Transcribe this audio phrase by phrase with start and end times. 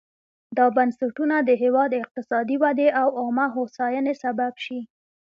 [0.57, 4.79] دا بنسټونه د هېواد اقتصادي ودې او عامه هوساینې سبب شي.